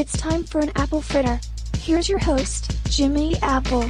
It's 0.00 0.16
time 0.16 0.44
for 0.44 0.62
an 0.62 0.72
apple 0.76 1.02
fritter. 1.02 1.38
Here's 1.76 2.08
your 2.08 2.20
host, 2.20 2.74
Jimmy 2.88 3.36
Apple. 3.42 3.84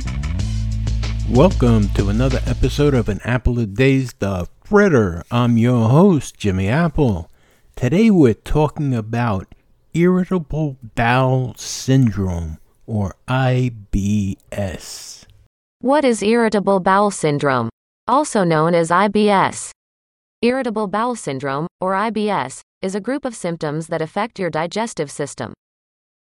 Welcome 1.28 1.88
to 1.90 2.08
another 2.08 2.40
episode 2.46 2.94
of 2.94 3.08
An 3.08 3.20
Apple 3.22 3.60
a 3.60 3.66
Day's 3.66 4.12
The 4.14 4.48
Fritter. 4.64 5.22
I'm 5.30 5.56
your 5.56 5.88
host, 5.88 6.36
Jimmy 6.36 6.66
Apple. 6.66 7.30
Today 7.76 8.10
we're 8.10 8.34
talking 8.34 8.92
about 8.92 9.54
irritable 9.94 10.78
bowel 10.96 11.54
syndrome, 11.54 12.58
or 12.88 13.14
IBS. 13.28 15.26
What 15.80 16.04
is 16.04 16.24
irritable 16.24 16.80
bowel 16.80 17.12
syndrome? 17.12 17.68
Also 18.08 18.42
known 18.42 18.74
as 18.74 18.90
IBS. 18.90 19.70
Irritable 20.42 20.88
bowel 20.88 21.14
syndrome, 21.14 21.68
or 21.80 21.92
IBS, 21.92 22.62
is 22.82 22.96
a 22.96 23.00
group 23.00 23.24
of 23.24 23.36
symptoms 23.36 23.86
that 23.86 24.02
affect 24.02 24.40
your 24.40 24.50
digestive 24.50 25.08
system. 25.08 25.54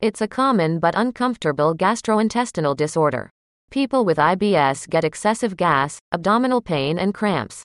It's 0.02 0.22
a 0.22 0.30
common 0.30 0.80
but 0.80 0.96
uncomfortable 0.96 1.76
gastrointestinal 1.76 2.78
disorder. 2.78 3.30
People 3.70 4.06
with 4.06 4.18
IBS 4.18 4.90
get 4.90 5.04
excessive 5.04 5.58
gas, 5.58 6.00
abdominal 6.14 6.62
pain, 6.62 6.98
and 6.98 7.14
cramps. 7.14 7.64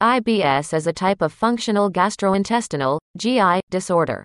IBS 0.00 0.72
is 0.72 0.86
a 0.86 0.92
type 0.92 1.20
of 1.20 1.32
functional 1.32 1.90
gastrointestinal 1.90 3.00
GI 3.16 3.60
disorder. 3.70 4.24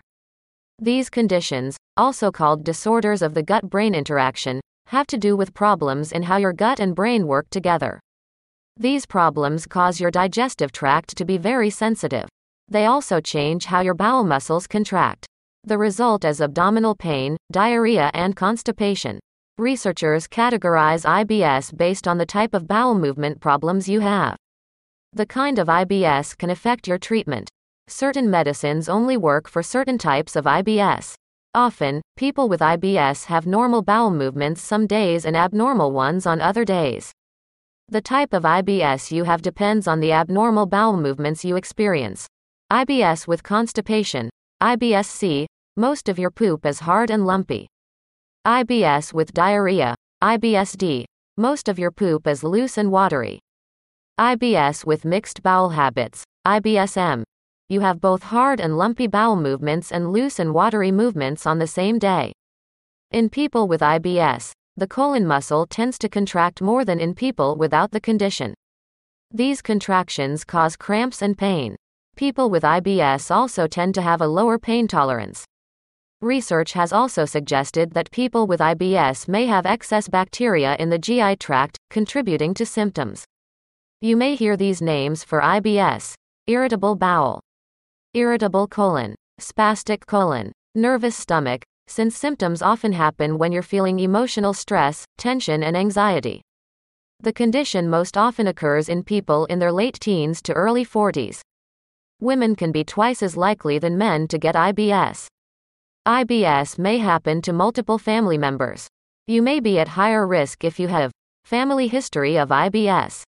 These 0.78 1.10
conditions, 1.10 1.76
also 1.98 2.30
called 2.30 2.64
disorders 2.64 3.24
of 3.24 3.34
the 3.34 3.42
gut 3.42 3.68
brain 3.68 3.96
interaction, 3.96 4.62
have 4.90 5.08
to 5.08 5.18
do 5.18 5.36
with 5.36 5.56
problems 5.56 6.12
in 6.12 6.22
how 6.22 6.38
your 6.38 6.54
gut 6.54 6.80
and 6.80 6.94
brain 6.94 7.26
work 7.26 7.50
together. 7.50 8.00
These 8.78 9.08
problems 9.08 9.66
cause 9.66 10.00
your 10.00 10.12
digestive 10.12 10.72
tract 10.72 11.18
to 11.18 11.26
be 11.26 11.40
very 11.40 11.72
sensitive. 11.72 12.30
They 12.68 12.86
also 12.86 13.20
change 13.20 13.66
how 13.66 13.82
your 13.82 13.96
bowel 13.96 14.24
muscles 14.24 14.68
contract. 14.68 15.26
The 15.66 15.78
result 15.78 16.26
is 16.26 16.42
abdominal 16.42 16.94
pain, 16.94 17.38
diarrhea, 17.50 18.12
and 18.14 18.36
constipation. 18.36 19.20
Researchers 19.58 20.28
categorize 20.28 21.06
IBS 21.06 21.78
based 21.78 22.06
on 22.06 22.18
the 22.18 22.26
type 22.26 22.54
of 22.54 22.68
bowel 22.68 22.96
movement 22.96 23.40
problems 23.40 23.88
you 23.88 24.02
have. 24.02 24.36
The 25.14 25.26
kind 25.26 25.58
of 25.60 25.68
IBS 25.68 26.38
can 26.38 26.50
affect 26.50 26.86
your 26.86 26.98
treatment. 26.98 27.50
Certain 27.88 28.30
medicines 28.30 28.90
only 28.90 29.16
work 29.16 29.48
for 29.48 29.64
certain 29.64 29.98
types 29.98 30.36
of 30.36 30.44
IBS. 30.44 31.14
Often, 31.54 32.02
people 32.18 32.50
with 32.50 32.60
IBS 32.60 33.26
have 33.26 33.46
normal 33.46 33.82
bowel 33.84 34.12
movements 34.12 34.62
some 34.62 34.86
days 34.86 35.24
and 35.24 35.38
abnormal 35.38 35.94
ones 35.94 36.26
on 36.26 36.42
other 36.42 36.66
days. 36.66 37.14
The 37.88 38.02
type 38.02 38.34
of 38.34 38.44
IBS 38.44 39.12
you 39.12 39.24
have 39.24 39.42
depends 39.42 39.88
on 39.88 40.02
the 40.02 40.12
abnormal 40.12 40.66
bowel 40.66 40.98
movements 40.98 41.46
you 41.46 41.56
experience. 41.56 42.28
IBS 42.70 43.28
with 43.28 43.44
constipation, 43.44 44.30
IBS-C, 44.62 45.46
most 45.76 46.08
of 46.08 46.20
your 46.20 46.30
poop 46.30 46.68
is 46.68 46.82
hard 46.82 47.10
and 47.10 47.26
lumpy. 47.26 47.68
IBS 48.46 49.12
with 49.12 49.34
diarrhea, 49.34 49.96
IBS-D, 50.22 51.06
most 51.38 51.68
of 51.68 51.80
your 51.80 51.90
poop 51.90 52.28
is 52.28 52.44
loose 52.44 52.78
and 52.78 52.92
watery. 52.92 53.40
IBS 54.20 54.86
with 54.86 55.04
mixed 55.04 55.42
bowel 55.42 55.70
habits, 55.70 56.24
IBS-M, 56.46 57.24
you 57.70 57.80
have 57.80 58.00
both 58.00 58.22
hard 58.22 58.60
and 58.60 58.78
lumpy 58.78 59.08
bowel 59.08 59.36
movements 59.36 59.92
and 59.92 60.14
loose 60.14 60.38
and 60.38 60.54
watery 60.54 60.92
movements 60.92 61.48
on 61.48 61.58
the 61.58 61.66
same 61.66 61.98
day. 61.98 62.32
In 63.10 63.28
people 63.28 63.68
with 63.68 63.82
IBS, 63.82 64.52
the 64.78 64.86
colon 64.86 65.26
muscle 65.26 65.66
tends 65.66 65.98
to 66.00 66.08
contract 66.08 66.62
more 66.62 66.86
than 66.86 67.00
in 67.00 67.16
people 67.16 67.56
without 67.56 67.90
the 67.90 68.00
condition. 68.00 68.54
These 69.32 69.64
contractions 69.64 70.44
cause 70.44 70.76
cramps 70.76 71.24
and 71.24 71.36
pain. 71.36 71.76
People 72.16 72.52
with 72.52 72.62
IBS 72.62 73.32
also 73.32 73.66
tend 73.66 73.96
to 73.96 74.04
have 74.04 74.22
a 74.22 74.28
lower 74.28 74.60
pain 74.60 74.88
tolerance. 74.88 75.46
Research 76.24 76.72
has 76.72 76.94
also 76.94 77.26
suggested 77.26 77.92
that 77.92 78.10
people 78.12 78.48
with 78.48 78.62
IBS 78.62 79.28
may 79.28 79.46
have 79.46 79.66
excess 79.66 80.08
bacteria 80.08 80.78
in 80.78 80.90
the 80.90 80.98
GI 80.98 81.36
tract, 81.36 81.78
contributing 81.90 82.54
to 82.54 82.66
symptoms. 82.66 83.26
You 84.00 84.16
may 84.16 84.36
hear 84.36 84.56
these 84.56 84.82
names 84.82 85.26
for 85.26 85.42
IBS 85.42 86.14
irritable 86.48 86.96
bowel, 86.96 87.42
irritable 88.14 88.68
colon, 88.68 89.16
spastic 89.42 90.06
colon, 90.06 90.54
nervous 90.76 91.18
stomach, 91.18 91.64
since 91.88 92.16
symptoms 92.16 92.62
often 92.62 92.94
happen 92.94 93.38
when 93.38 93.52
you're 93.52 93.62
feeling 93.62 94.00
emotional 94.00 94.54
stress, 94.54 95.04
tension, 95.18 95.62
and 95.62 95.76
anxiety. 95.76 96.42
The 97.20 97.34
condition 97.34 97.90
most 97.90 98.16
often 98.16 98.48
occurs 98.48 98.88
in 98.88 99.04
people 99.04 99.44
in 99.48 99.60
their 99.60 99.74
late 99.74 100.00
teens 100.00 100.42
to 100.44 100.54
early 100.54 100.86
40s. 100.86 101.42
Women 102.22 102.56
can 102.56 102.72
be 102.72 102.86
twice 102.86 103.22
as 103.22 103.36
likely 103.36 103.78
than 103.78 103.98
men 103.98 104.30
to 104.30 104.38
get 104.38 104.56
IBS. 104.56 105.28
IBS 106.06 106.78
may 106.78 106.98
happen 106.98 107.42
to 107.42 107.54
multiple 107.54 107.98
family 107.98 108.38
members. 108.38 108.90
You 109.26 109.42
may 109.42 109.62
be 109.62 109.80
at 109.80 109.88
higher 109.88 110.28
risk 110.28 110.66
if 110.66 110.78
you 110.78 110.90
have 110.90 111.14
family 111.46 111.88
history 111.88 112.38
of 112.38 112.50
IBS, 112.50 113.24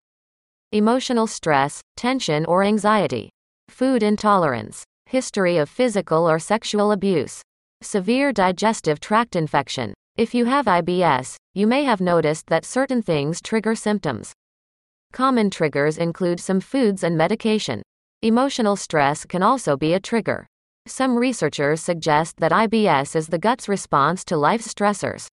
emotional 0.71 1.27
stress, 1.27 1.81
tension 1.95 2.45
or 2.47 2.63
anxiety, 2.63 3.29
food 3.69 4.01
intolerance, 4.01 4.83
history 5.05 5.57
of 5.57 5.69
physical 5.69 6.27
or 6.27 6.39
sexual 6.39 6.91
abuse, 6.91 7.43
severe 7.83 8.33
digestive 8.33 8.99
tract 8.99 9.35
infection. 9.35 9.93
If 10.17 10.33
you 10.33 10.45
have 10.45 10.65
IBS, 10.65 11.35
you 11.53 11.67
may 11.67 11.83
have 11.83 12.01
noticed 12.01 12.47
that 12.47 12.65
certain 12.65 13.03
things 13.03 13.39
trigger 13.39 13.75
symptoms. 13.75 14.33
Common 15.11 15.51
triggers 15.51 15.99
include 15.99 16.39
some 16.39 16.59
foods 16.59 17.03
and 17.03 17.15
medication. 17.15 17.83
Emotional 18.23 18.75
stress 18.75 19.27
can 19.27 19.43
also 19.43 19.77
be 19.77 19.93
a 19.93 19.99
trigger. 19.99 20.47
Some 20.85 21.15
researchers 21.15 21.79
suggest 21.79 22.37
that 22.37 22.51
IBS 22.51 23.15
is 23.15 23.27
the 23.27 23.39
gut's 23.39 23.69
response 23.69 24.25
to 24.25 24.35
life 24.35 24.61
stressors. 24.61 25.27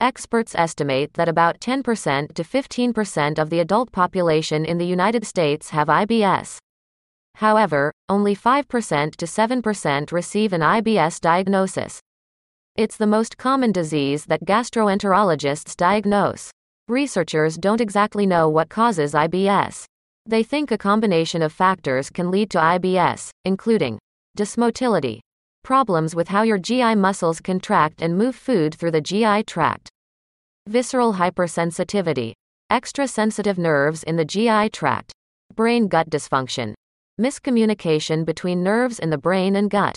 Experts 0.00 0.54
estimate 0.54 1.14
that 1.14 1.28
about 1.28 1.58
10% 1.58 2.32
to 2.32 2.44
15% 2.44 3.38
of 3.40 3.50
the 3.50 3.58
adult 3.58 3.90
population 3.90 4.64
in 4.64 4.78
the 4.78 4.86
United 4.86 5.26
States 5.26 5.70
have 5.70 5.88
IBS. 5.88 6.58
However, 7.34 7.92
only 8.08 8.36
5% 8.36 9.16
to 9.16 9.26
7% 9.26 10.12
receive 10.12 10.52
an 10.52 10.60
IBS 10.60 11.20
diagnosis. 11.20 11.98
It's 12.76 12.96
the 12.96 13.06
most 13.08 13.36
common 13.36 13.72
disease 13.72 14.26
that 14.26 14.44
gastroenterologists 14.44 15.76
diagnose. 15.76 16.52
Researchers 16.86 17.56
don't 17.56 17.80
exactly 17.80 18.26
know 18.26 18.48
what 18.48 18.68
causes 18.68 19.12
IBS. 19.12 19.86
They 20.24 20.44
think 20.44 20.70
a 20.70 20.78
combination 20.78 21.42
of 21.42 21.52
factors 21.52 22.10
can 22.10 22.30
lead 22.30 22.50
to 22.50 22.58
IBS, 22.58 23.30
including 23.44 23.98
dysmotility, 24.36 25.20
problems 25.62 26.14
with 26.14 26.28
how 26.28 26.42
your 26.42 26.58
GI 26.58 26.94
muscles 26.94 27.40
contract 27.40 28.02
and 28.02 28.16
move 28.16 28.34
food 28.34 28.74
through 28.74 28.90
the 28.90 29.00
GI 29.00 29.44
tract, 29.44 29.88
visceral 30.66 31.14
hypersensitivity, 31.14 32.32
extra 32.70 33.08
sensitive 33.08 33.58
nerves 33.58 34.02
in 34.02 34.16
the 34.16 34.24
GI 34.24 34.70
tract, 34.70 35.12
brain 35.54 35.88
gut 35.88 36.10
dysfunction, 36.10 36.74
miscommunication 37.20 38.24
between 38.24 38.62
nerves 38.62 38.98
in 38.98 39.10
the 39.10 39.18
brain 39.18 39.56
and 39.56 39.70
gut. 39.70 39.96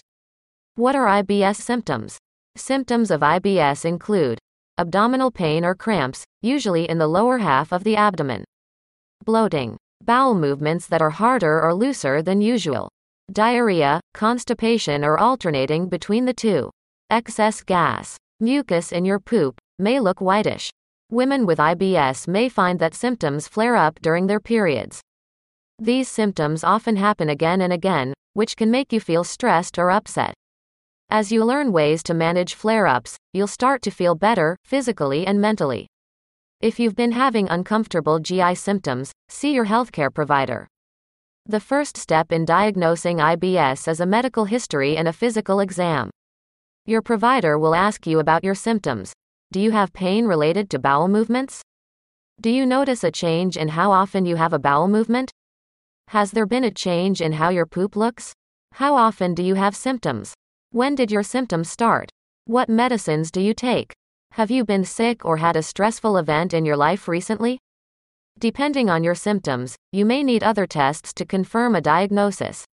What 0.75 0.96
are 0.96 1.06
IBS 1.22 1.58
symptoms? 1.58 2.18
Symptoms 2.56 3.12
of 3.12 3.22
IBS 3.22 3.86
include 3.86 4.40
abdominal 4.78 5.31
pain 5.31 5.63
or 5.63 5.75
cramps, 5.75 6.24
usually 6.42 6.90
in 6.90 6.98
the 6.98 7.08
lower 7.08 7.38
half 7.38 7.72
of 7.72 7.84
the 7.84 7.96
abdomen, 7.96 8.44
bloating, 9.25 9.78
bowel 10.03 10.34
movements 10.34 10.88
that 10.88 11.02
are 11.02 11.12
harder 11.12 11.62
or 11.62 11.74
looser 11.74 12.22
than 12.22 12.42
usual, 12.42 12.90
diarrhea, 13.34 14.00
constipation, 14.14 15.03
or 15.03 15.18
alternating 15.18 15.88
between 15.88 16.25
the 16.25 16.34
two. 16.34 16.69
Excess 17.09 17.64
gas, 17.64 18.18
mucus 18.40 18.92
in 18.92 19.06
your 19.06 19.19
poop, 19.19 19.59
may 19.80 20.00
look 20.00 20.19
whitish. 20.19 20.69
Women 21.09 21.46
with 21.46 21.59
IBS 21.59 22.28
may 22.28 22.50
find 22.50 22.80
that 22.80 22.96
symptoms 22.96 23.47
flare 23.47 23.75
up 23.75 24.00
during 24.02 24.28
their 24.28 24.40
periods. 24.40 25.02
These 25.78 26.08
symptoms 26.08 26.64
often 26.64 26.96
happen 26.96 27.30
again 27.30 27.62
and 27.62 27.74
again, 27.74 28.14
which 28.34 28.56
can 28.56 28.72
make 28.72 28.94
you 28.94 29.00
feel 29.00 29.24
stressed 29.24 29.78
or 29.78 29.92
upset. 29.92 30.34
As 31.10 31.31
you 31.31 31.44
learn 31.44 31.74
ways 31.74 32.04
to 32.04 32.13
manage 32.13 32.54
flare 32.54 32.88
ups, 32.88 33.18
you'll 33.34 33.48
start 33.48 33.81
to 33.81 33.92
feel 33.92 34.16
better, 34.16 34.56
physically 34.63 35.27
and 35.27 35.42
mentally. 35.42 35.88
If 36.62 36.80
you've 36.80 36.95
been 36.95 37.12
having 37.12 37.50
uncomfortable 37.50 38.19
GI 38.19 38.56
symptoms, 38.56 39.12
see 39.27 39.54
your 39.54 39.66
healthcare 39.66 40.13
provider. 40.13 40.68
The 41.47 41.59
first 41.59 41.97
step 41.97 42.31
in 42.31 42.45
diagnosing 42.45 43.17
IBS 43.17 43.88
is 43.88 43.99
a 43.99 44.05
medical 44.05 44.45
history 44.45 44.95
and 44.95 45.07
a 45.07 45.13
physical 45.13 45.59
exam. 45.59 46.11
Your 46.85 47.01
provider 47.01 47.57
will 47.57 47.73
ask 47.73 48.05
you 48.05 48.19
about 48.19 48.43
your 48.43 48.53
symptoms. 48.53 49.11
Do 49.51 49.59
you 49.59 49.71
have 49.71 49.91
pain 49.91 50.27
related 50.27 50.69
to 50.69 50.79
bowel 50.79 51.07
movements? 51.07 51.61
Do 52.39 52.49
you 52.49 52.65
notice 52.65 53.03
a 53.03 53.11
change 53.11 53.57
in 53.57 53.69
how 53.69 53.91
often 53.91 54.25
you 54.25 54.35
have 54.35 54.53
a 54.53 54.59
bowel 54.59 54.88
movement? 54.88 55.31
Has 56.09 56.31
there 56.31 56.45
been 56.45 56.63
a 56.63 56.71
change 56.71 57.21
in 57.21 57.33
how 57.33 57.49
your 57.49 57.65
poop 57.65 57.95
looks? 57.95 58.33
How 58.73 58.95
often 58.95 59.33
do 59.33 59.43
you 59.43 59.55
have 59.55 59.75
symptoms? 59.75 60.35
When 60.71 60.93
did 60.93 61.11
your 61.11 61.23
symptoms 61.23 61.69
start? 61.69 62.11
What 62.45 62.69
medicines 62.69 63.31
do 63.31 63.41
you 63.41 63.53
take? 63.53 63.93
Have 64.33 64.51
you 64.51 64.63
been 64.63 64.85
sick 64.85 65.25
or 65.25 65.38
had 65.38 65.55
a 65.55 65.63
stressful 65.63 66.17
event 66.17 66.53
in 66.53 66.65
your 66.65 66.77
life 66.77 67.07
recently? 67.07 67.59
Depending 68.41 68.89
on 68.89 69.03
your 69.03 69.13
symptoms, 69.13 69.75
you 69.91 70.03
may 70.03 70.23
need 70.23 70.41
other 70.41 70.65
tests 70.65 71.13
to 71.13 71.25
confirm 71.25 71.75
a 71.75 71.79
diagnosis. 71.79 72.65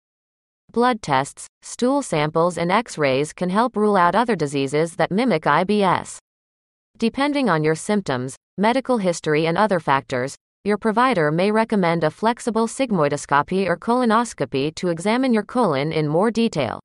Blood 0.71 1.01
tests, 1.01 1.45
stool 1.61 2.01
samples, 2.01 2.57
and 2.57 2.71
x 2.71 2.97
rays 2.97 3.33
can 3.33 3.49
help 3.49 3.75
rule 3.75 3.97
out 3.97 4.15
other 4.15 4.33
diseases 4.33 4.95
that 4.95 5.11
mimic 5.11 5.43
IBS. 5.43 6.19
Depending 6.97 7.49
on 7.49 7.65
your 7.65 7.75
symptoms, 7.75 8.37
medical 8.57 8.99
history, 8.99 9.45
and 9.45 9.57
other 9.57 9.81
factors, 9.81 10.37
your 10.63 10.77
provider 10.77 11.31
may 11.33 11.51
recommend 11.51 12.05
a 12.05 12.11
flexible 12.11 12.67
sigmoidoscopy 12.67 13.67
or 13.67 13.75
colonoscopy 13.75 14.73
to 14.75 14.87
examine 14.87 15.33
your 15.33 15.43
colon 15.43 15.91
in 15.91 16.07
more 16.07 16.31
detail. 16.31 16.79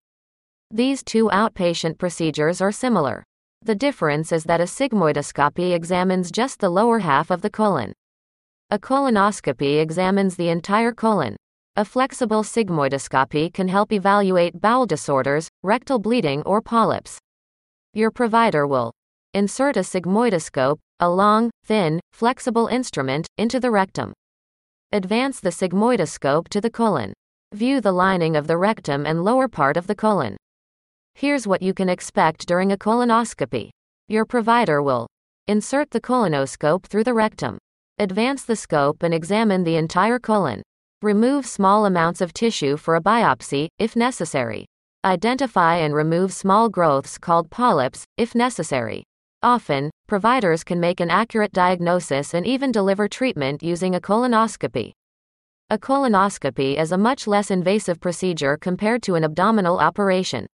These 0.73 1.05
two 1.05 1.29
outpatient 1.29 1.99
procedures 1.99 2.61
are 2.61 2.73
similar. 2.73 3.23
The 3.64 3.76
difference 3.76 4.32
is 4.32 4.43
that 4.43 4.61
a 4.61 4.64
sigmoidoscopy 4.64 5.73
examines 5.73 6.32
just 6.32 6.58
the 6.58 6.69
lower 6.69 6.99
half 6.99 7.31
of 7.31 7.43
the 7.43 7.50
colon. 7.50 7.93
A 8.73 8.79
colonoscopy 8.79 9.83
examines 9.83 10.37
the 10.37 10.49
entire 10.49 10.93
colon. 10.93 11.37
A 11.77 11.85
flexible 11.85 12.43
sigmoidoscopy 12.43 13.53
can 13.53 13.69
help 13.69 13.93
evaluate 13.93 14.63
bowel 14.63 14.87
disorders, 14.87 15.51
rectal 15.63 15.99
bleeding, 15.99 16.43
or 16.45 16.63
polyps. 16.63 17.19
Your 17.93 18.11
provider 18.11 18.67
will 18.67 18.91
insert 19.35 19.77
a 19.77 19.81
sigmoidoscope, 19.81 20.79
a 21.01 21.11
long, 21.11 21.51
thin, 21.67 22.01
flexible 22.15 22.67
instrument, 22.69 23.27
into 23.37 23.61
the 23.61 23.71
rectum. 23.71 24.15
Advance 24.91 25.39
the 25.39 25.51
sigmoidoscope 25.51 26.49
to 26.49 26.63
the 26.63 26.71
colon. 26.71 27.13
View 27.53 27.83
the 27.83 27.93
lining 27.93 28.37
of 28.37 28.47
the 28.47 28.57
rectum 28.57 29.05
and 29.05 29.23
lower 29.23 29.49
part 29.49 29.77
of 29.77 29.87
the 29.87 29.95
colon. 29.95 30.35
Here's 31.15 31.47
what 31.47 31.61
you 31.61 31.75
can 31.75 31.91
expect 31.91 32.47
during 32.47 32.73
a 32.73 32.79
colonoscopy. 32.79 33.69
Your 34.09 34.25
provider 34.25 34.81
will 34.81 35.07
insert 35.47 35.91
the 35.91 36.01
colonoscope 36.01 36.87
through 36.87 37.05
the 37.05 37.13
rectum. 37.13 37.59
Advance 37.99 38.44
the 38.44 38.56
scope 38.56 39.03
and 39.03 39.12
examine 39.12 39.65
the 39.65 39.77
entire 39.77 40.19
colon. 40.19 40.62
Remove 41.03 41.44
small 41.44 41.85
amounts 41.85 42.21
of 42.21 42.33
tissue 42.33 42.77
for 42.77 42.97
a 42.97 43.03
biopsy, 43.03 43.69
if 43.79 43.94
necessary. 43.94 44.65
Identify 45.05 45.77
and 45.77 45.94
remove 45.94 46.33
small 46.33 46.69
growths 46.69 47.19
called 47.19 47.50
polyps, 47.50 48.05
if 48.17 48.35
necessary. 48.35 49.05
Often, 49.43 49.91
providers 50.06 50.65
can 50.65 50.81
make 50.81 51.00
an 51.00 51.11
accurate 51.11 51.53
diagnosis 51.53 52.33
and 52.33 52.47
even 52.47 52.73
deliver 52.73 53.09
treatment 53.09 53.62
using 53.62 53.94
a 53.94 54.00
colonoscopy. 54.00 54.93
A 55.69 55.79
colonoscopy 55.79 56.81
is 56.81 56.93
a 56.93 56.99
much 56.99 57.27
less 57.27 57.50
invasive 57.50 58.00
procedure 58.00 58.56
compared 58.56 59.03
to 59.03 59.17
an 59.17 59.25
abdominal 59.25 59.79
operation. 59.79 60.47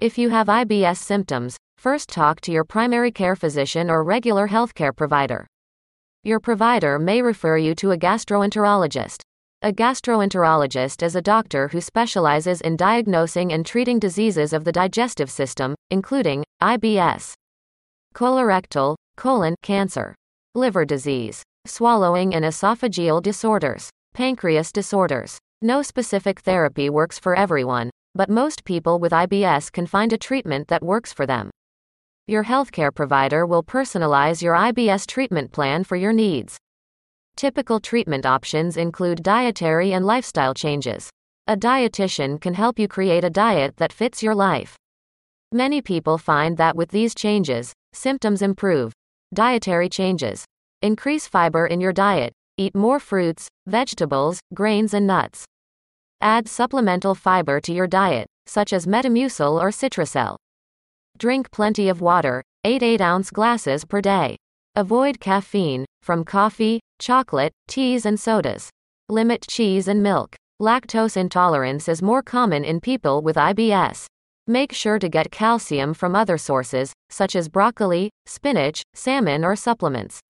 If 0.00 0.18
you 0.18 0.28
have 0.30 0.48
IBS 0.48 0.98
symptoms, 0.98 1.56
first 1.78 2.08
talk 2.08 2.40
to 2.42 2.52
your 2.52 2.64
primary 2.64 3.10
care 3.10 3.36
physician 3.36 3.90
or 3.90 4.04
regular 4.04 4.48
healthcare 4.48 4.94
provider. 4.94 5.46
Your 6.28 6.40
provider 6.40 6.98
may 6.98 7.22
refer 7.22 7.56
you 7.56 7.74
to 7.76 7.92
a 7.92 7.96
gastroenterologist. 7.96 9.22
A 9.62 9.72
gastroenterologist 9.72 11.02
is 11.02 11.16
a 11.16 11.22
doctor 11.22 11.68
who 11.68 11.80
specializes 11.80 12.60
in 12.60 12.76
diagnosing 12.76 13.50
and 13.54 13.64
treating 13.64 13.98
diseases 13.98 14.52
of 14.52 14.64
the 14.64 14.70
digestive 14.70 15.30
system, 15.30 15.74
including 15.90 16.44
IBS 16.60 17.32
colorectal, 18.14 18.94
colon 19.16 19.54
cancer, 19.62 20.14
liver 20.54 20.84
disease, 20.84 21.42
swallowing 21.64 22.34
and 22.34 22.44
esophageal 22.44 23.22
disorders, 23.22 23.88
pancreas 24.12 24.70
disorders. 24.70 25.38
No 25.62 25.80
specific 25.80 26.40
therapy 26.40 26.90
works 26.90 27.18
for 27.18 27.36
everyone, 27.36 27.88
but 28.14 28.28
most 28.28 28.66
people 28.66 28.98
with 28.98 29.12
IBS 29.12 29.72
can 29.72 29.86
find 29.86 30.12
a 30.12 30.18
treatment 30.18 30.68
that 30.68 30.82
works 30.82 31.10
for 31.10 31.24
them. 31.24 31.48
Your 32.28 32.44
healthcare 32.44 32.94
provider 32.94 33.44
will 33.46 33.64
personalize 33.64 34.42
your 34.42 34.54
IBS 34.54 35.06
treatment 35.08 35.50
plan 35.50 35.82
for 35.82 35.96
your 35.96 36.12
needs. 36.12 36.56
Typical 37.36 37.80
treatment 37.80 38.24
options 38.24 38.76
include 38.76 39.24
dietary 39.24 39.92
and 39.92 40.06
lifestyle 40.06 40.54
changes. 40.54 41.10
A 41.46 41.56
dietitian 41.56 42.40
can 42.40 42.54
help 42.54 42.78
you 42.78 42.86
create 42.86 43.24
a 43.24 43.30
diet 43.30 43.78
that 43.78 43.92
fits 43.92 44.22
your 44.22 44.34
life. 44.34 44.76
Many 45.50 45.82
people 45.82 46.18
find 46.18 46.56
that 46.58 46.76
with 46.76 46.90
these 46.90 47.14
changes, 47.14 47.72
Symptoms 47.94 48.42
improve. 48.42 48.92
Dietary 49.32 49.88
changes. 49.88 50.44
Increase 50.82 51.26
fiber 51.26 51.66
in 51.66 51.80
your 51.80 51.92
diet. 51.92 52.32
Eat 52.58 52.74
more 52.74 53.00
fruits, 53.00 53.48
vegetables, 53.66 54.40
grains, 54.54 54.92
and 54.92 55.06
nuts. 55.06 55.44
Add 56.20 56.48
supplemental 56.48 57.14
fiber 57.14 57.60
to 57.60 57.72
your 57.72 57.86
diet, 57.86 58.26
such 58.46 58.72
as 58.72 58.86
Metamucil 58.86 59.60
or 59.60 59.70
Citrucel. 59.70 60.36
Drink 61.18 61.50
plenty 61.50 61.88
of 61.88 62.00
water, 62.00 62.44
8 62.62 62.80
8 62.80 63.00
ounce 63.00 63.32
glasses 63.32 63.84
per 63.84 64.00
day. 64.00 64.36
Avoid 64.76 65.18
caffeine, 65.18 65.84
from 66.00 66.24
coffee, 66.24 66.78
chocolate, 67.00 67.52
teas, 67.66 68.06
and 68.06 68.20
sodas. 68.20 68.70
Limit 69.08 69.44
cheese 69.48 69.88
and 69.88 70.00
milk. 70.00 70.36
Lactose 70.62 71.16
intolerance 71.16 71.88
is 71.88 72.02
more 72.02 72.22
common 72.22 72.64
in 72.64 72.78
people 72.80 73.20
with 73.20 73.34
IBS. 73.34 74.06
Make 74.46 74.72
sure 74.72 75.00
to 75.00 75.08
get 75.08 75.32
calcium 75.32 75.92
from 75.92 76.14
other 76.14 76.38
sources, 76.38 76.92
such 77.10 77.34
as 77.34 77.48
broccoli, 77.48 78.10
spinach, 78.26 78.84
salmon, 78.94 79.44
or 79.44 79.56
supplements. 79.56 80.20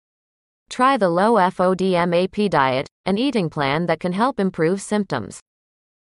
Try 0.71 0.97
the 0.97 1.11
low 1.11 1.35
FODMAP 1.35 2.49
diet, 2.49 2.87
an 3.05 3.19
eating 3.19 3.51
plan 3.51 3.85
that 3.87 4.01
can 4.01 4.15
help 4.15 4.41
improve 4.41 4.81
symptoms. 4.81 5.39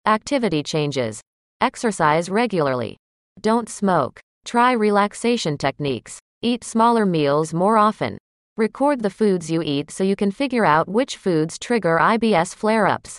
Activity 0.06 0.62
changes. 0.62 1.20
Exercise 1.60 2.30
regularly. 2.30 2.96
Don't 3.40 3.69
smoke. 3.69 4.20
Try 4.48 4.72
relaxation 4.72 5.58
techniques. 5.58 6.18
Eat 6.40 6.64
smaller 6.64 7.04
meals 7.04 7.52
more 7.52 7.76
often. 7.76 8.16
Record 8.56 9.02
the 9.02 9.10
foods 9.10 9.50
you 9.50 9.60
eat 9.62 9.90
so 9.90 10.02
you 10.02 10.16
can 10.16 10.30
figure 10.30 10.64
out 10.64 10.88
which 10.88 11.18
foods 11.18 11.58
trigger 11.58 11.98
IBS 12.00 12.54
flare 12.54 12.86
ups. 12.86 13.18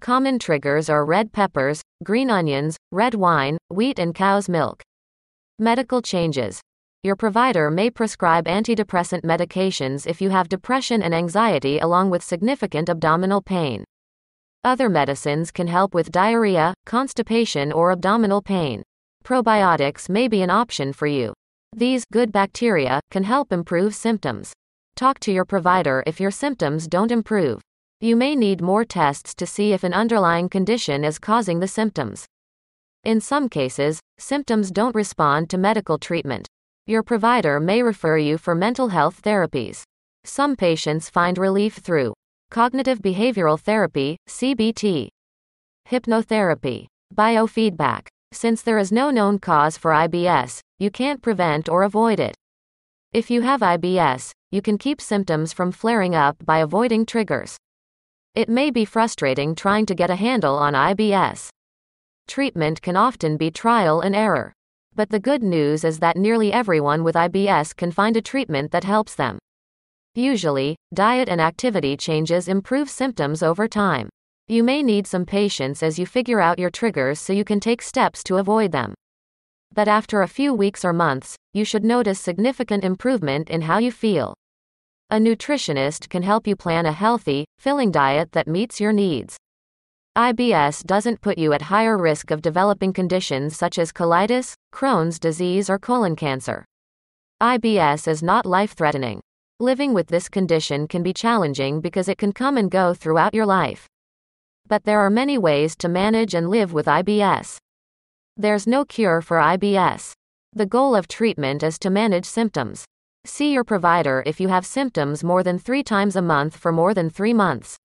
Common 0.00 0.38
triggers 0.38 0.88
are 0.88 1.04
red 1.04 1.32
peppers, 1.32 1.82
green 2.04 2.30
onions, 2.30 2.76
red 2.92 3.16
wine, 3.16 3.58
wheat, 3.68 3.98
and 3.98 4.14
cow's 4.14 4.48
milk. 4.48 4.80
Medical 5.58 6.00
changes. 6.00 6.60
Your 7.02 7.16
provider 7.16 7.68
may 7.68 7.90
prescribe 7.90 8.44
antidepressant 8.44 9.22
medications 9.22 10.06
if 10.06 10.22
you 10.22 10.30
have 10.30 10.48
depression 10.48 11.02
and 11.02 11.12
anxiety 11.12 11.80
along 11.80 12.10
with 12.10 12.22
significant 12.22 12.88
abdominal 12.88 13.42
pain. 13.42 13.82
Other 14.62 14.88
medicines 14.88 15.50
can 15.50 15.66
help 15.66 15.94
with 15.94 16.12
diarrhea, 16.12 16.74
constipation, 16.86 17.72
or 17.72 17.90
abdominal 17.90 18.40
pain. 18.40 18.84
Probiotics 19.24 20.10
may 20.10 20.28
be 20.28 20.42
an 20.42 20.50
option 20.50 20.92
for 20.92 21.06
you. 21.06 21.32
These 21.74 22.04
good 22.12 22.30
bacteria 22.30 23.00
can 23.10 23.24
help 23.24 23.52
improve 23.52 23.94
symptoms. 23.94 24.52
Talk 24.96 25.18
to 25.20 25.32
your 25.32 25.46
provider 25.46 26.02
if 26.06 26.20
your 26.20 26.30
symptoms 26.30 26.86
don't 26.86 27.10
improve. 27.10 27.62
You 28.02 28.16
may 28.16 28.36
need 28.36 28.60
more 28.60 28.84
tests 28.84 29.34
to 29.36 29.46
see 29.46 29.72
if 29.72 29.82
an 29.82 29.94
underlying 29.94 30.50
condition 30.50 31.04
is 31.04 31.18
causing 31.18 31.60
the 31.60 31.66
symptoms. 31.66 32.26
In 33.02 33.18
some 33.18 33.48
cases, 33.48 33.98
symptoms 34.18 34.70
don't 34.70 34.94
respond 34.94 35.48
to 35.50 35.56
medical 35.56 35.96
treatment. 35.96 36.46
Your 36.86 37.02
provider 37.02 37.60
may 37.60 37.82
refer 37.82 38.18
you 38.18 38.36
for 38.36 38.54
mental 38.54 38.88
health 38.88 39.22
therapies. 39.22 39.84
Some 40.24 40.54
patients 40.54 41.08
find 41.08 41.38
relief 41.38 41.76
through 41.76 42.12
cognitive 42.50 43.00
behavioral 43.00 43.58
therapy, 43.58 44.18
CBT, 44.28 45.08
hypnotherapy, 45.90 46.88
biofeedback. 47.16 48.08
Since 48.34 48.62
there 48.62 48.78
is 48.78 48.90
no 48.90 49.10
known 49.10 49.38
cause 49.38 49.78
for 49.78 49.92
IBS, 49.92 50.58
you 50.80 50.90
can't 50.90 51.22
prevent 51.22 51.68
or 51.68 51.84
avoid 51.84 52.18
it. 52.18 52.34
If 53.12 53.30
you 53.30 53.42
have 53.42 53.60
IBS, 53.60 54.32
you 54.50 54.60
can 54.60 54.76
keep 54.76 55.00
symptoms 55.00 55.52
from 55.52 55.70
flaring 55.70 56.16
up 56.16 56.44
by 56.44 56.58
avoiding 56.58 57.06
triggers. 57.06 57.56
It 58.34 58.48
may 58.48 58.72
be 58.72 58.84
frustrating 58.84 59.54
trying 59.54 59.86
to 59.86 59.94
get 59.94 60.10
a 60.10 60.16
handle 60.16 60.56
on 60.56 60.72
IBS. 60.74 61.48
Treatment 62.26 62.82
can 62.82 62.96
often 62.96 63.36
be 63.36 63.52
trial 63.52 64.00
and 64.00 64.16
error. 64.16 64.52
But 64.96 65.10
the 65.10 65.20
good 65.20 65.44
news 65.44 65.84
is 65.84 66.00
that 66.00 66.16
nearly 66.16 66.52
everyone 66.52 67.04
with 67.04 67.14
IBS 67.14 67.74
can 67.76 67.92
find 67.92 68.16
a 68.16 68.20
treatment 68.20 68.72
that 68.72 68.82
helps 68.82 69.14
them. 69.14 69.38
Usually, 70.16 70.74
diet 70.92 71.28
and 71.28 71.40
activity 71.40 71.96
changes 71.96 72.48
improve 72.48 72.90
symptoms 72.90 73.44
over 73.44 73.68
time. 73.68 74.08
You 74.46 74.62
may 74.62 74.82
need 74.82 75.06
some 75.06 75.24
patience 75.24 75.82
as 75.82 75.98
you 75.98 76.04
figure 76.04 76.38
out 76.38 76.58
your 76.58 76.68
triggers 76.68 77.18
so 77.18 77.32
you 77.32 77.44
can 77.44 77.60
take 77.60 77.80
steps 77.80 78.22
to 78.24 78.36
avoid 78.36 78.72
them. 78.72 78.92
But 79.72 79.88
after 79.88 80.20
a 80.20 80.28
few 80.28 80.52
weeks 80.52 80.84
or 80.84 80.92
months, 80.92 81.34
you 81.54 81.64
should 81.64 81.82
notice 81.82 82.20
significant 82.20 82.84
improvement 82.84 83.48
in 83.48 83.62
how 83.62 83.78
you 83.78 83.90
feel. 83.90 84.34
A 85.08 85.16
nutritionist 85.16 86.10
can 86.10 86.22
help 86.22 86.46
you 86.46 86.56
plan 86.56 86.84
a 86.84 86.92
healthy, 86.92 87.46
filling 87.58 87.90
diet 87.90 88.32
that 88.32 88.46
meets 88.46 88.82
your 88.82 88.92
needs. 88.92 89.38
IBS 90.14 90.84
doesn't 90.84 91.22
put 91.22 91.38
you 91.38 91.54
at 91.54 91.62
higher 91.62 91.96
risk 91.96 92.30
of 92.30 92.42
developing 92.42 92.92
conditions 92.92 93.56
such 93.56 93.78
as 93.78 93.92
colitis, 93.92 94.52
Crohn's 94.74 95.18
disease, 95.18 95.70
or 95.70 95.78
colon 95.78 96.16
cancer. 96.16 96.66
IBS 97.42 98.06
is 98.06 98.22
not 98.22 98.44
life 98.44 98.72
threatening. 98.72 99.20
Living 99.58 99.94
with 99.94 100.08
this 100.08 100.28
condition 100.28 100.86
can 100.86 101.02
be 101.02 101.14
challenging 101.14 101.80
because 101.80 102.08
it 102.08 102.18
can 102.18 102.32
come 102.32 102.58
and 102.58 102.70
go 102.70 102.92
throughout 102.92 103.32
your 103.32 103.46
life. 103.46 103.88
But 104.66 104.84
there 104.84 105.00
are 105.00 105.10
many 105.10 105.36
ways 105.36 105.76
to 105.76 105.88
manage 105.88 106.34
and 106.34 106.48
live 106.48 106.72
with 106.72 106.86
IBS. 106.86 107.58
There's 108.36 108.66
no 108.66 108.84
cure 108.84 109.20
for 109.20 109.36
IBS. 109.36 110.12
The 110.52 110.66
goal 110.66 110.96
of 110.96 111.06
treatment 111.06 111.62
is 111.62 111.78
to 111.80 111.90
manage 111.90 112.24
symptoms. 112.24 112.84
See 113.26 113.52
your 113.52 113.64
provider 113.64 114.22
if 114.24 114.40
you 114.40 114.48
have 114.48 114.64
symptoms 114.64 115.22
more 115.22 115.42
than 115.42 115.58
three 115.58 115.82
times 115.82 116.16
a 116.16 116.22
month 116.22 116.56
for 116.56 116.72
more 116.72 116.94
than 116.94 117.10
three 117.10 117.34
months. 117.34 117.76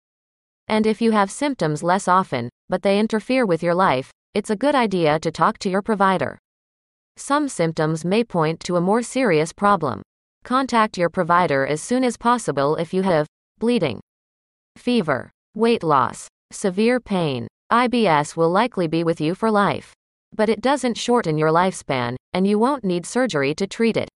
And 0.67 0.85
if 0.85 1.01
you 1.01 1.11
have 1.11 1.31
symptoms 1.31 1.83
less 1.83 2.07
often, 2.07 2.49
but 2.69 2.81
they 2.81 2.99
interfere 2.99 3.45
with 3.45 3.61
your 3.61 3.73
life, 3.73 4.11
it's 4.33 4.49
a 4.49 4.55
good 4.55 4.75
idea 4.75 5.19
to 5.19 5.31
talk 5.31 5.57
to 5.59 5.69
your 5.69 5.81
provider. 5.81 6.37
Some 7.17 7.49
symptoms 7.49 8.05
may 8.05 8.23
point 8.23 8.59
to 8.61 8.75
a 8.75 8.81
more 8.81 9.01
serious 9.01 9.51
problem. 9.51 10.01
Contact 10.43 10.97
your 10.97 11.09
provider 11.09 11.65
as 11.65 11.81
soon 11.81 12.03
as 12.03 12.15
possible 12.15 12.75
if 12.75 12.93
you 12.93 13.01
have 13.01 13.27
bleeding, 13.59 13.99
fever, 14.77 15.31
weight 15.55 15.83
loss, 15.83 16.27
severe 16.51 16.99
pain. 16.99 17.47
IBS 17.71 18.35
will 18.35 18.49
likely 18.49 18.87
be 18.87 19.03
with 19.03 19.21
you 19.21 19.35
for 19.35 19.51
life. 19.51 19.93
But 20.35 20.49
it 20.49 20.61
doesn't 20.61 20.97
shorten 20.97 21.37
your 21.37 21.49
lifespan, 21.49 22.15
and 22.33 22.47
you 22.47 22.57
won't 22.57 22.83
need 22.83 23.05
surgery 23.05 23.53
to 23.55 23.67
treat 23.67 23.97
it. 23.97 24.09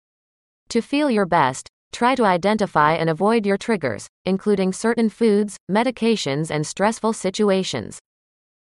To 0.71 0.81
feel 0.81 1.11
your 1.11 1.27
best, 1.27 1.69
try 1.93 2.15
to 2.15 2.25
identify 2.25 2.95
and 2.95 3.11
avoid 3.11 3.45
your 3.45 3.59
triggers, 3.59 4.07
including 4.25 4.73
certain 4.73 5.09
foods, 5.09 5.57
medications, 5.71 6.51
and 6.51 6.67
stressful 6.67 7.13
situations. 7.13 7.99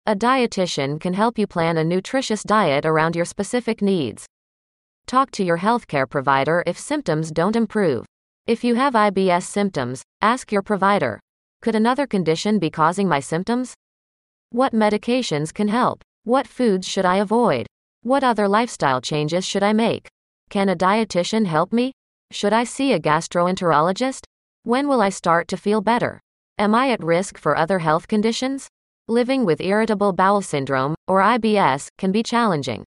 A 0.06 0.16
dietitian 0.16 1.00
can 1.00 1.14
help 1.14 1.40
you 1.40 1.48
plan 1.48 1.78
a 1.78 1.84
nutritious 1.84 2.44
diet 2.44 2.86
around 2.86 3.16
your 3.16 3.26
specific 3.26 3.82
needs. 3.82 4.26
Talk 5.08 5.32
to 5.32 5.44
your 5.44 5.58
healthcare 5.58 6.08
provider 6.08 6.64
if 6.68 6.78
symptoms 6.78 7.32
don't 7.32 7.56
improve. 7.56 8.06
If 8.46 8.64
you 8.64 8.76
have 8.76 8.94
IBS 8.94 9.44
symptoms, 9.44 10.04
ask 10.22 10.52
your 10.52 10.62
provider 10.62 11.20
Could 11.66 11.74
another 11.74 12.06
condition 12.06 12.60
be 12.60 12.70
causing 12.70 13.10
my 13.10 13.20
symptoms? 13.20 13.74
What 14.52 14.72
medications 14.72 15.52
can 15.52 15.68
help? 15.68 16.04
What 16.24 16.46
foods 16.46 16.88
should 16.88 17.06
I 17.06 17.16
avoid? 17.16 17.66
What 18.04 18.24
other 18.24 18.48
lifestyle 18.48 19.02
changes 19.02 19.44
should 19.44 19.64
I 19.64 19.74
make? 19.74 20.08
Can 20.52 20.70
a 20.70 20.76
dietitian 20.76 21.48
help 21.48 21.74
me? 21.74 21.92
Should 22.30 22.54
I 22.54 22.66
see 22.66 22.94
a 22.94 23.00
gastroenterologist? 23.00 24.26
When 24.62 24.88
will 24.88 25.02
I 25.02 25.10
start 25.10 25.48
to 25.48 25.58
feel 25.58 25.82
better? 25.82 26.20
Am 26.60 26.76
I 26.76 26.92
at 26.92 27.04
risk 27.04 27.36
for 27.36 27.58
other 27.58 27.80
health 27.80 28.08
conditions? 28.08 28.68
Living 29.08 29.44
with 29.44 29.60
irritable 29.60 30.14
bowel 30.14 30.44
syndrome, 30.44 30.94
or 31.08 31.20
IBS, 31.20 31.88
can 31.98 32.12
be 32.12 32.22
challenging. 32.22 32.84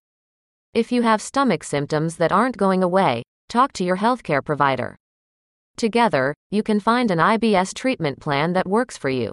If 0.73 0.93
you 0.93 1.03
have 1.03 1.21
stomach 1.21 1.65
symptoms 1.65 2.15
that 2.19 2.31
aren't 2.31 2.57
going 2.57 2.85
away, 2.85 3.25
talk 3.49 3.73
to 3.73 3.83
your 3.83 3.97
healthcare 3.97 4.45
provider. 4.45 4.95
Together, 5.79 6.35
you 6.51 6.65
can 6.65 6.81
find 6.81 7.09
an 7.09 7.19
IBS 7.19 7.73
treatment 7.73 8.19
plan 8.19 8.53
that 8.53 8.67
works 8.67 8.99
for 8.99 9.09
you. 9.09 9.33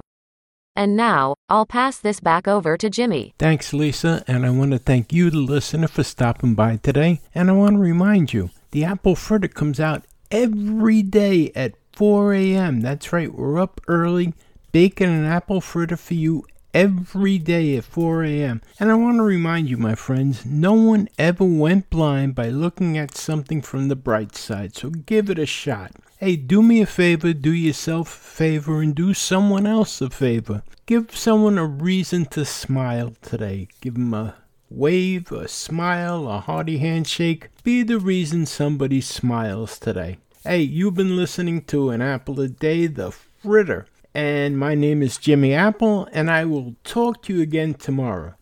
And 0.75 0.95
now, 0.95 1.33
I'll 1.49 1.65
pass 1.65 1.97
this 1.97 2.19
back 2.19 2.47
over 2.47 2.77
to 2.77 2.87
Jimmy. 2.87 3.33
Thanks, 3.39 3.73
Lisa, 3.73 4.23
and 4.27 4.45
I 4.45 4.51
want 4.51 4.71
to 4.71 4.77
thank 4.77 5.11
you, 5.11 5.31
the 5.31 5.39
listener, 5.39 5.87
for 5.87 6.03
stopping 6.03 6.53
by 6.53 6.77
today. 6.77 7.21
And 7.33 7.49
I 7.49 7.53
want 7.53 7.77
to 7.77 7.79
remind 7.79 8.31
you 8.31 8.51
the 8.69 8.83
apple 8.83 9.15
fritter 9.15 9.47
comes 9.47 9.79
out 9.79 10.05
every 10.29 11.01
day 11.01 11.51
at 11.55 11.73
4 11.93 12.35
a.m. 12.35 12.81
That's 12.81 13.11
right, 13.11 13.33
we're 13.33 13.59
up 13.59 13.81
early 13.87 14.35
baking 14.71 15.07
an 15.07 15.25
apple 15.25 15.61
fritter 15.61 15.97
for 15.97 16.13
you 16.13 16.45
every 16.75 17.37
day 17.37 17.77
at 17.77 17.85
4 17.85 18.25
a.m. 18.25 18.61
And 18.81 18.91
I 18.91 18.95
want 18.95 19.17
to 19.17 19.23
remind 19.23 19.69
you, 19.69 19.77
my 19.77 19.95
friends, 19.95 20.45
no 20.45 20.73
one 20.73 21.07
ever 21.17 21.45
went 21.45 21.89
blind 21.89 22.35
by 22.35 22.49
looking 22.49 22.97
at 22.97 23.15
something 23.15 23.61
from 23.61 23.87
the 23.87 23.95
bright 23.95 24.35
side, 24.35 24.75
so 24.75 24.89
give 24.89 25.29
it 25.29 25.39
a 25.39 25.45
shot. 25.45 25.93
Hey, 26.17 26.35
do 26.35 26.61
me 26.61 26.81
a 26.81 26.85
favor, 26.85 27.31
do 27.31 27.53
yourself 27.53 28.09
a 28.09 28.35
favor, 28.35 28.81
and 28.81 28.93
do 28.93 29.13
someone 29.13 29.65
else 29.65 30.01
a 30.01 30.09
favor. 30.09 30.63
Give 30.85 31.15
someone 31.15 31.57
a 31.57 31.65
reason 31.65 32.25
to 32.25 32.43
smile 32.43 33.13
today. 33.21 33.69
Give 33.79 33.93
them 33.93 34.13
a 34.13 34.35
wave, 34.69 35.31
a 35.31 35.47
smile, 35.47 36.27
a 36.27 36.41
hearty 36.41 36.79
handshake. 36.79 37.51
Be 37.63 37.83
the 37.83 37.99
reason 37.99 38.45
somebody 38.45 38.99
smiles 38.99 39.79
today. 39.79 40.17
Hey, 40.43 40.61
you've 40.61 40.95
been 40.95 41.15
listening 41.15 41.61
to 41.63 41.91
an 41.91 42.01
apple 42.01 42.41
a 42.41 42.49
day, 42.49 42.87
the 42.87 43.11
fritter 43.11 43.87
and 44.15 44.57
my 44.57 44.73
name 44.73 45.03
is 45.03 45.17
Jimmy 45.17 45.53
Apple, 45.53 46.07
and 46.13 46.31
I 46.31 46.45
will 46.45 46.75
talk 46.85 47.21
to 47.23 47.35
you 47.35 47.41
again 47.41 47.73
tomorrow. 47.73 48.35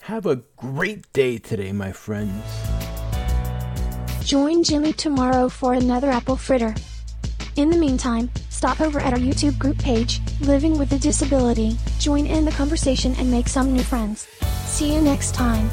Have 0.00 0.26
a 0.26 0.42
great 0.56 1.10
day 1.12 1.38
today, 1.38 1.70
my 1.70 1.92
friends. 1.92 2.44
Join 4.24 4.64
Jimmy 4.64 4.92
tomorrow 4.92 5.48
for 5.48 5.72
another 5.72 6.10
apple 6.10 6.36
fritter. 6.36 6.74
In 7.54 7.70
the 7.70 7.76
meantime, 7.76 8.28
stop 8.48 8.80
over 8.80 8.98
at 8.98 9.12
our 9.12 9.18
YouTube 9.18 9.56
group 9.58 9.78
page, 9.78 10.20
Living 10.40 10.76
with 10.76 10.92
a 10.92 10.98
Disability, 10.98 11.76
join 11.98 12.26
in 12.26 12.44
the 12.44 12.52
conversation 12.52 13.14
and 13.16 13.30
make 13.30 13.48
some 13.48 13.72
new 13.72 13.82
friends. 13.82 14.26
See 14.66 14.92
you 14.92 15.00
next 15.00 15.34
time. 15.34 15.70